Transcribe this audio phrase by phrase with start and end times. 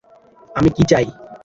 [0.55, 1.05] আমি কী চাই?